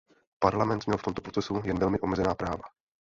[0.39, 2.63] Parlament měl v tomto procesu jen velmi omezená práva.